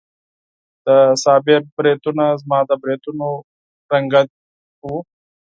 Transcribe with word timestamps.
د 0.85 0.87
صابر 1.23 1.61
بریتونه 1.77 2.25
زما 2.41 2.59
د 2.69 2.71
بریتونو 2.81 3.27
په 3.87 3.95
څېر 4.11 4.27
وو. 4.81 4.97